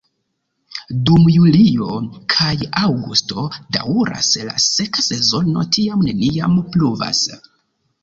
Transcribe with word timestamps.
Dum 1.09 1.27
julio 1.33 1.89
kaj 2.37 2.49
aŭgusto 2.85 3.45
daŭras 3.77 4.33
la 4.51 4.59
seka 4.71 5.09
sezono, 5.13 5.71
tiam 5.79 6.07
neniam 6.11 6.61
pluvas. 6.75 7.27